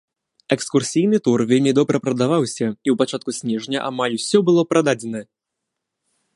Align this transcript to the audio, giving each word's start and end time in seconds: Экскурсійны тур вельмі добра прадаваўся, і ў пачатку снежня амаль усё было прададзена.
Экскурсійны 0.53 1.17
тур 1.27 1.43
вельмі 1.51 1.73
добра 1.81 1.97
прадаваўся, 2.05 2.63
і 2.63 2.89
ў 2.93 2.97
пачатку 3.03 3.29
снежня 3.43 3.77
амаль 3.93 4.19
усё 4.19 4.37
было 4.51 4.61
прададзена. 4.73 5.21